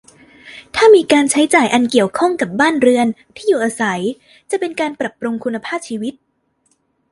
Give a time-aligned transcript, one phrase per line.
[0.75, 4.01] ถ้ามีค่าใช้จ่ายอันเกี่ยวข้องกับบ้านเรือน ที่อยู่อาศัย
[4.49, 6.13] จะเป็นการปรับปรุงคุณภาพชีวิต